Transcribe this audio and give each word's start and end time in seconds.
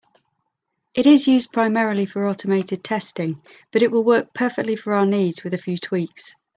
It 0.95 1.05
is 1.05 1.27
used 1.27 1.53
primarily 1.53 2.07
for 2.07 2.27
automated 2.27 2.83
testing, 2.83 3.39
but 3.71 3.83
it 3.83 3.91
will 3.91 4.03
work 4.03 4.33
perfectly 4.33 4.75
for 4.75 4.93
our 4.93 5.05
needs, 5.05 5.43
with 5.43 5.53
a 5.53 5.59
few 5.59 5.77
tweaks. 5.77 6.33